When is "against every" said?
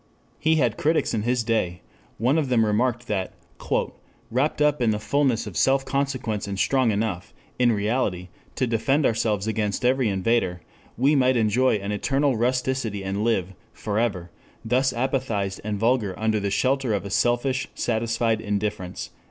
9.45-10.09